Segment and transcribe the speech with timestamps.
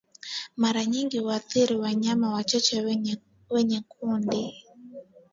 [0.57, 2.81] Mara nyingi huathiri wanyama wachache
[3.47, 4.63] kwenye kundi